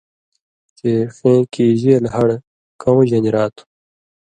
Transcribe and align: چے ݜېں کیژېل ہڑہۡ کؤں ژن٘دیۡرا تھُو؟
چے 0.77 0.91
ݜېں 1.17 1.41
کیژېل 1.53 2.03
ہڑہۡ 2.13 2.43
کؤں 2.81 3.01
ژن٘دیۡرا 3.09 3.43
تھُو؟ 3.55 3.63